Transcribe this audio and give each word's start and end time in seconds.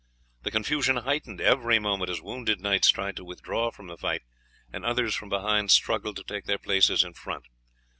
The 0.41 0.49
confusion 0.49 0.95
heightened 0.97 1.39
every 1.39 1.77
moment 1.77 2.09
as 2.09 2.23
wounded 2.23 2.59
knights 2.59 2.89
tried 2.89 3.15
to 3.17 3.23
withdraw 3.23 3.69
from 3.69 3.85
the 3.85 3.97
fight, 3.97 4.23
and 4.73 4.83
others 4.83 5.13
from 5.13 5.29
behind 5.29 5.69
struggled 5.69 6.15
to 6.15 6.23
take 6.23 6.45
their 6.45 6.57
places 6.57 7.03
in 7.03 7.13
front. 7.13 7.45